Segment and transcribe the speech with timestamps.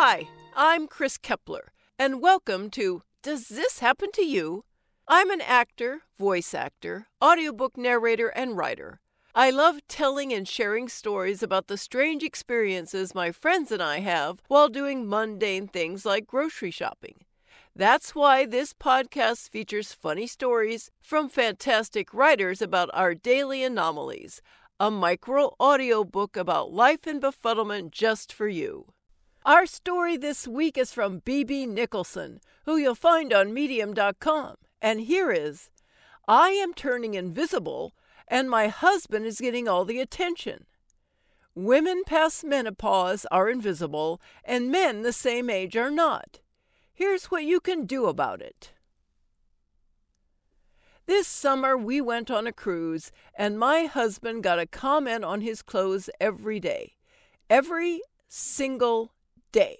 [0.00, 4.62] Hi, I'm Chris Kepler, and welcome to Does This Happen to You?
[5.08, 9.00] I'm an actor, voice actor, audiobook narrator, and writer.
[9.34, 14.40] I love telling and sharing stories about the strange experiences my friends and I have
[14.46, 17.24] while doing mundane things like grocery shopping.
[17.74, 24.42] That's why this podcast features funny stories from fantastic writers about our daily anomalies,
[24.78, 28.92] a micro audiobook about life and befuddlement just for you.
[29.48, 31.64] Our story this week is from B.B.
[31.64, 34.56] Nicholson, who you'll find on medium.com.
[34.82, 35.70] And here is
[36.28, 37.94] I am turning invisible,
[38.28, 40.66] and my husband is getting all the attention.
[41.54, 46.40] Women past menopause are invisible, and men the same age are not.
[46.92, 48.72] Here's what you can do about it.
[51.06, 55.62] This summer, we went on a cruise, and my husband got a comment on his
[55.62, 56.96] clothes every day.
[57.48, 59.12] Every single
[59.58, 59.78] day.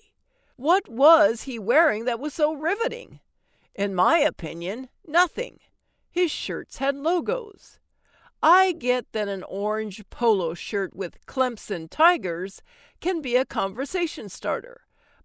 [0.57, 3.21] What was he wearing that was so riveting?
[3.77, 5.61] In my opinion, nothing.
[6.11, 7.79] His shirts had logos.
[8.43, 12.61] I get that an orange polo shirt with Clemson Tigers
[13.01, 14.81] can be a conversation starter.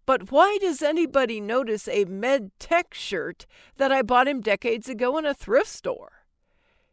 [0.06, 5.18] But why does anybody notice a Med Tech shirt that I bought him decades ago
[5.18, 6.26] in a thrift store?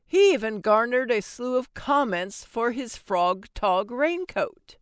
[0.06, 4.76] He even garnered a slew of comments for his frog tog raincoat.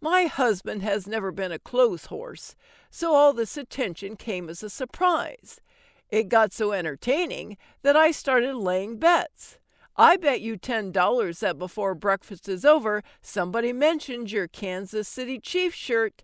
[0.00, 2.54] My husband has never been a clothes horse,
[2.90, 5.60] so all this attention came as a surprise.
[6.08, 9.58] It got so entertaining that I started laying bets.
[9.96, 15.76] I bet you $10 that before breakfast is over, somebody mentions your Kansas City Chiefs
[15.76, 16.22] shirt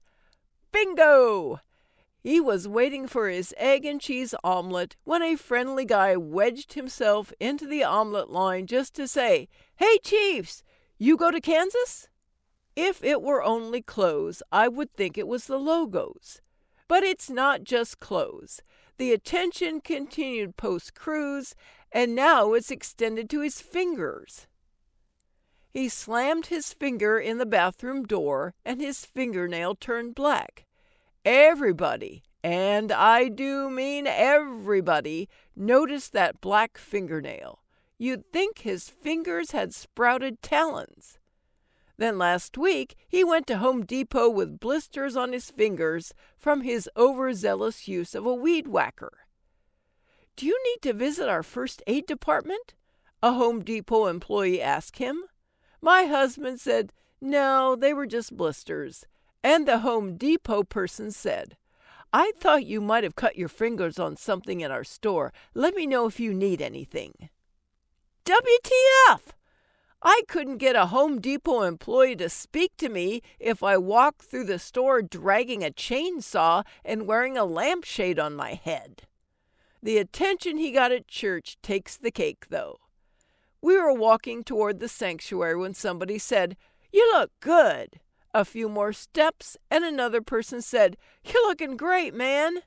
[0.71, 1.61] Bingo!
[2.21, 7.33] He was waiting for his egg and cheese omelet when a friendly guy wedged himself
[7.39, 10.63] into the omelet line just to say, Hey, Chiefs,
[10.97, 12.09] you go to Kansas?
[12.77, 16.41] If it were only clothes, I would think it was the logos.
[16.89, 18.63] But it's not just clothes.
[18.99, 21.55] The attention continued post cruise,
[21.93, 24.47] and now it's extended to his fingers.
[25.73, 30.67] He slammed his finger in the bathroom door, and his fingernail turned black.
[31.25, 37.61] Everybody, and I do mean everybody, noticed that black fingernail.
[37.99, 41.19] You'd think his fingers had sprouted talons.
[41.97, 46.89] Then last week he went to Home Depot with blisters on his fingers from his
[46.97, 49.13] overzealous use of a weed whacker.
[50.37, 52.75] Do you need to visit our first aid department?
[53.23, 55.23] A Home Depot employee asked him.
[55.81, 59.07] My husband said, No, they were just blisters.
[59.43, 61.57] And the Home Depot person said,
[62.13, 65.33] I thought you might have cut your fingers on something in our store.
[65.53, 67.29] Let me know if you need anything.
[68.25, 69.21] WTF!
[70.07, 74.45] I couldn't get a Home Depot employee to speak to me if I walked through
[74.45, 79.05] the store dragging a chainsaw and wearing a lampshade on my head.
[79.83, 82.81] The attention he got at church takes the cake, though.
[83.63, 86.59] We were walking toward the sanctuary when somebody said,
[86.93, 88.01] You look good.
[88.35, 92.59] A few more steps, and another person said, You're looking great, man.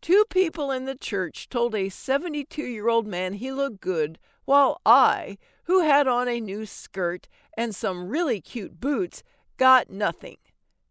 [0.00, 4.80] Two people in the church told a 72 year old man he looked good, while
[4.86, 5.36] I,
[5.68, 9.22] who had on a new skirt and some really cute boots,
[9.58, 10.38] got nothing.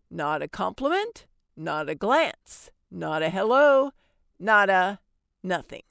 [0.09, 1.25] Not a compliment,
[1.57, 3.91] not a glance, not a hello,
[4.39, 4.99] not a
[5.43, 5.81] nothing.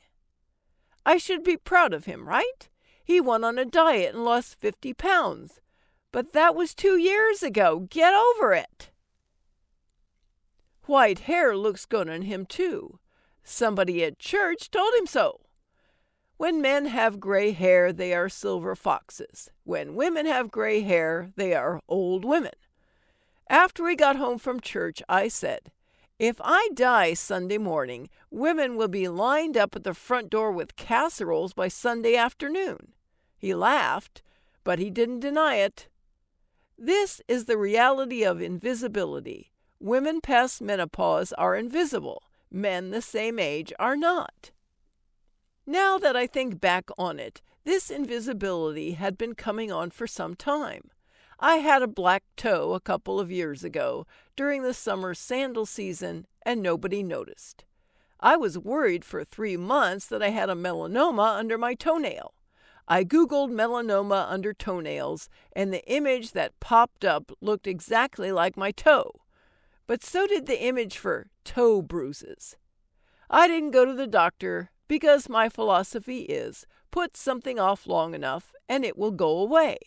[1.04, 2.68] I should be proud of him, right?
[3.02, 5.60] He went on a diet and lost 50 pounds.
[6.12, 7.88] But that was two years ago.
[7.90, 8.90] Get over it.
[10.84, 13.00] White hair looks good on him, too.
[13.42, 15.40] Somebody at church told him so.
[16.38, 19.50] When men have gray hair, they are silver foxes.
[19.64, 22.52] When women have gray hair, they are old women.
[23.48, 25.72] After we got home from church, I said,
[26.18, 30.76] If I die Sunday morning, women will be lined up at the front door with
[30.76, 32.92] casseroles by Sunday afternoon.
[33.38, 34.22] He laughed,
[34.62, 35.88] but he didn't deny it.
[36.76, 39.52] This is the reality of invisibility.
[39.80, 44.50] Women past menopause are invisible, men the same age are not.
[45.66, 50.36] Now that I think back on it, this invisibility had been coming on for some
[50.36, 50.90] time.
[51.40, 56.26] I had a black toe a couple of years ago during the summer sandal season,
[56.44, 57.64] and nobody noticed.
[58.20, 62.32] I was worried for three months that I had a melanoma under my toenail.
[62.86, 68.70] I Googled melanoma under toenails, and the image that popped up looked exactly like my
[68.70, 69.10] toe.
[69.88, 72.56] But so did the image for toe bruises.
[73.28, 78.52] I didn't go to the doctor because my philosophy is put something off long enough
[78.68, 79.78] and it will go away.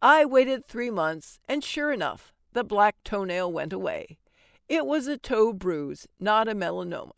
[0.00, 4.18] I waited three months, and sure enough, the black toenail went away.
[4.68, 7.10] It was a toe bruise, not a melanoma.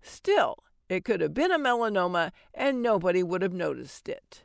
[0.00, 4.44] Still, it could have been a melanoma and nobody would have noticed it.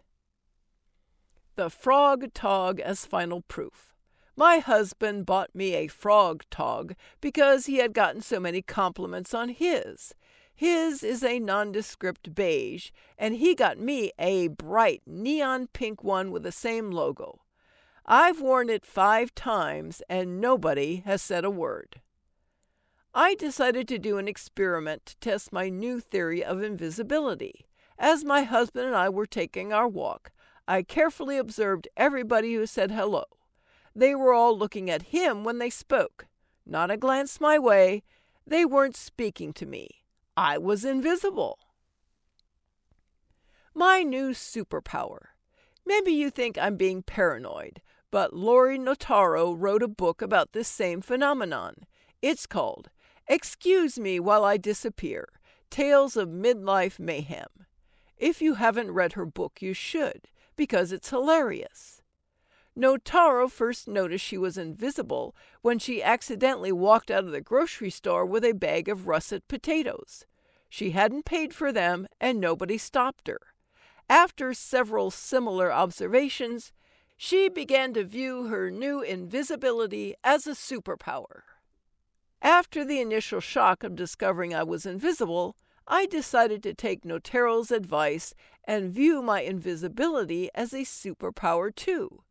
[1.55, 3.94] The frog tog as final proof.
[4.35, 9.50] My husband bought me a frog tog because he had gotten so many compliments on
[9.50, 10.13] his.
[10.59, 16.44] His is a nondescript beige, and he got me a bright neon pink one with
[16.44, 17.39] the same logo.
[18.06, 22.01] I've worn it five times, and nobody has said a word.
[23.13, 27.65] I decided to do an experiment to test my new theory of invisibility.
[27.97, 30.33] As my husband and I were taking our walk,
[30.67, 33.23] I carefully observed everybody who said hello.
[33.95, 36.27] They were all looking at him when they spoke.
[36.65, 38.03] Not a glance my way.
[38.45, 39.99] They weren't speaking to me.
[40.35, 41.59] I was invisible.
[43.73, 45.27] My new superpower.
[45.85, 47.81] Maybe you think I'm being paranoid,
[48.11, 51.75] but Laurie Notaro wrote a book about this same phenomenon.
[52.21, 52.89] It's called
[53.27, 55.27] Excuse Me While I Disappear
[55.69, 57.65] Tales of Midlife Mayhem.
[58.17, 61.99] If you haven't read her book, you should, because it's hilarious.
[62.79, 68.25] Notaro first noticed she was invisible when she accidentally walked out of the grocery store
[68.25, 70.25] with a bag of russet potatoes.
[70.69, 73.41] She hadn't paid for them, and nobody stopped her.
[74.09, 76.71] After several similar observations,
[77.17, 81.41] she began to view her new invisibility as a superpower.
[82.41, 88.33] After the initial shock of discovering I was invisible, I decided to take Notaro's advice
[88.63, 92.23] and view my invisibility as a superpower too.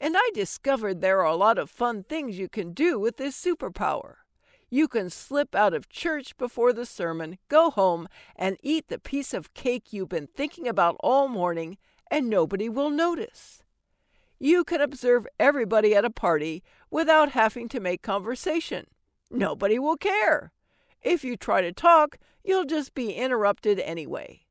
[0.00, 3.40] And I discovered there are a lot of fun things you can do with this
[3.40, 4.14] superpower.
[4.70, 9.34] You can slip out of church before the sermon, go home, and eat the piece
[9.34, 11.76] of cake you've been thinking about all morning,
[12.10, 13.62] and nobody will notice.
[14.38, 18.86] You can observe everybody at a party without having to make conversation.
[19.30, 20.52] Nobody will care.
[21.02, 24.46] If you try to talk, you'll just be interrupted anyway.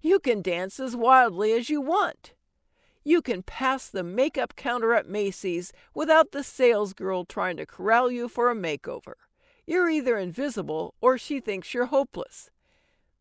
[0.00, 2.33] You can dance as wildly as you want.
[3.04, 8.28] You can pass the makeup counter at Macy's without the salesgirl trying to corral you
[8.28, 9.14] for a makeover.
[9.66, 12.50] You're either invisible or she thinks you're hopeless.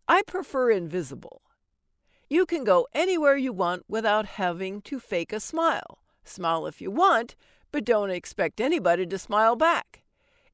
[0.07, 1.41] I prefer invisible.
[2.30, 6.00] You can go anywhere you want without having to fake a smile.
[6.24, 7.36] Smile if you want,
[7.71, 10.03] but don't expect anybody to smile back.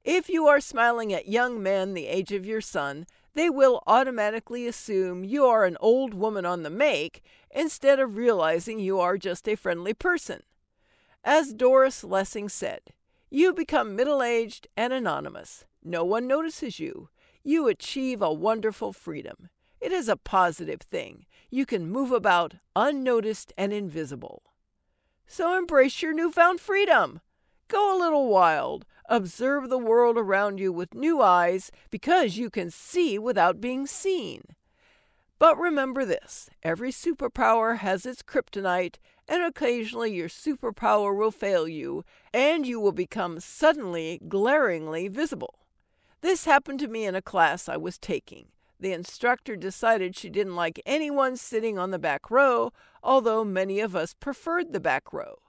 [0.04, 4.68] If you are smiling at young men the age of your son, they will automatically
[4.68, 7.22] assume you are an old woman on the make
[7.52, 10.42] instead of realizing you are just a friendly person.
[11.24, 12.82] As Doris Lessing said,
[13.30, 15.66] you become middle aged and anonymous.
[15.84, 17.10] No one notices you.
[17.44, 19.50] You achieve a wonderful freedom.
[19.80, 21.26] It is a positive thing.
[21.50, 24.44] You can move about unnoticed and invisible.
[25.26, 27.22] So embrace your newfound freedom.
[27.68, 28.86] Go a little wild.
[29.12, 34.44] Observe the world around you with new eyes because you can see without being seen.
[35.40, 38.98] But remember this every superpower has its kryptonite,
[39.28, 45.56] and occasionally your superpower will fail you, and you will become suddenly, glaringly visible.
[46.22, 48.50] This happened to me in a class I was taking.
[48.80, 53.96] The instructor decided she didn't like anyone sitting on the back row, although many of
[53.96, 55.40] us preferred the back row.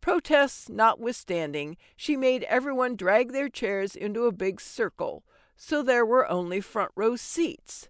[0.00, 5.24] Protests notwithstanding, she made everyone drag their chairs into a big circle,
[5.56, 7.88] so there were only front row seats.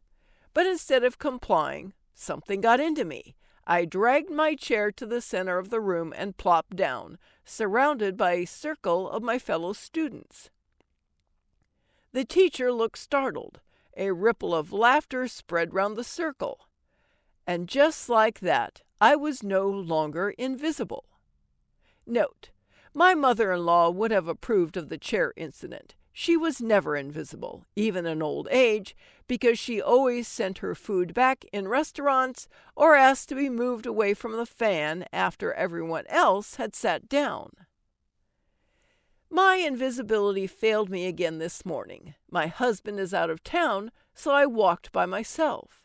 [0.55, 3.37] But instead of complying, something got into me.
[3.67, 8.33] I dragged my chair to the center of the room and plopped down, surrounded by
[8.33, 10.51] a circle of my fellow students.
[12.13, 13.61] The teacher looked startled.
[13.97, 16.69] A ripple of laughter spread round the circle.
[17.47, 21.05] And just like that, I was no longer invisible.
[22.09, 22.49] Note,
[22.95, 25.95] my mother in law would have approved of the chair incident.
[26.11, 28.97] She was never invisible, even in old age,
[29.27, 34.15] because she always sent her food back in restaurants or asked to be moved away
[34.15, 37.51] from the fan after everyone else had sat down.
[39.31, 42.15] My invisibility failed me again this morning.
[42.31, 45.78] My husband is out of town, so I walked by myself.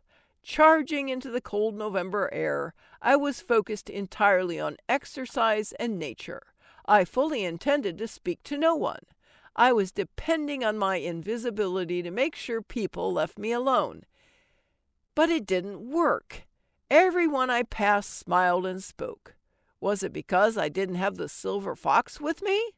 [0.44, 6.42] Charging into the cold November air, I was focused entirely on exercise and nature.
[6.86, 9.04] I fully intended to speak to no one.
[9.56, 14.04] I was depending on my invisibility to make sure people left me alone.
[15.16, 16.46] But it didn't work.
[16.92, 19.36] Everyone I passed smiled and spoke.
[19.80, 22.72] Was it because I didn't have the silver fox with me?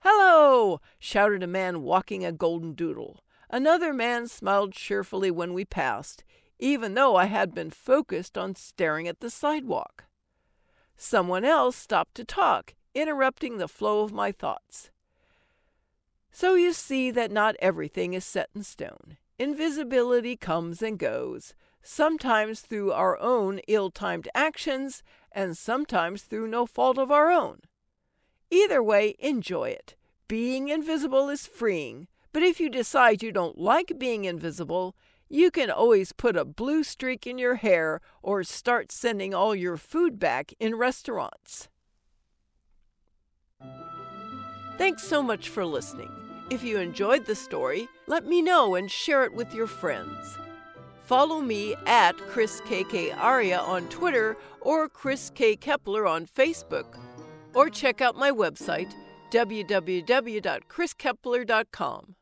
[0.00, 0.80] Hello!
[0.98, 3.22] shouted a man walking a golden doodle.
[3.50, 6.24] Another man smiled cheerfully when we passed
[6.58, 10.04] even though I had been focused on staring at the sidewalk.
[10.96, 14.90] Someone else stopped to talk, interrupting the flow of my thoughts.
[16.30, 19.16] So you see that not everything is set in stone.
[19.38, 26.66] Invisibility comes and goes, sometimes through our own ill timed actions, and sometimes through no
[26.66, 27.60] fault of our own.
[28.50, 29.94] Either way, enjoy it.
[30.26, 34.96] Being invisible is freeing, but if you decide you don't like being invisible,
[35.28, 39.76] you can always put a blue streak in your hair or start sending all your
[39.76, 41.68] food back in restaurants.
[44.78, 46.10] Thanks so much for listening.
[46.50, 50.38] If you enjoyed the story, let me know and share it with your friends.
[51.04, 55.56] Follow me at Chris KK Aria on Twitter or Chris K.
[55.56, 56.96] Kepler on Facebook.
[57.54, 58.94] Or check out my website,
[59.32, 62.14] www.chriskepler.com.